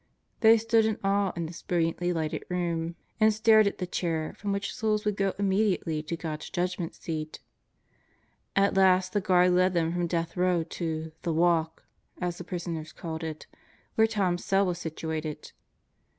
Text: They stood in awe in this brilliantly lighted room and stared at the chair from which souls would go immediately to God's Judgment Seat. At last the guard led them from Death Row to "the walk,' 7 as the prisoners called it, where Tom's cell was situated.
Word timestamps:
They 0.39 0.57
stood 0.57 0.85
in 0.87 0.97
awe 1.03 1.31
in 1.35 1.45
this 1.45 1.61
brilliantly 1.61 2.11
lighted 2.11 2.43
room 2.49 2.95
and 3.19 3.31
stared 3.31 3.67
at 3.67 3.77
the 3.77 3.85
chair 3.85 4.33
from 4.35 4.51
which 4.51 4.73
souls 4.73 5.05
would 5.05 5.15
go 5.15 5.35
immediately 5.37 6.01
to 6.01 6.17
God's 6.17 6.49
Judgment 6.49 6.95
Seat. 6.95 7.39
At 8.55 8.75
last 8.75 9.13
the 9.13 9.21
guard 9.21 9.51
led 9.51 9.75
them 9.75 9.93
from 9.93 10.07
Death 10.07 10.35
Row 10.35 10.63
to 10.63 11.11
"the 11.21 11.31
walk,' 11.31 11.83
7 12.15 12.27
as 12.29 12.39
the 12.39 12.43
prisoners 12.43 12.91
called 12.93 13.23
it, 13.23 13.45
where 13.93 14.07
Tom's 14.07 14.43
cell 14.43 14.65
was 14.65 14.79
situated. 14.79 15.51